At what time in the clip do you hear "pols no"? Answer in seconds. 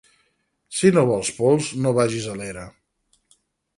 1.41-1.93